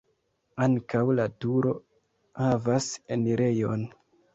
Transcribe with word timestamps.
Ankaŭ 0.65 1.01
la 1.21 1.27
turo 1.47 1.75
havas 2.43 2.93
enirejon. 3.19 3.91